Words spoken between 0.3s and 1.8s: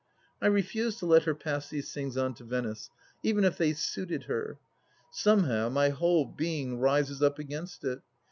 I refuse to let her pass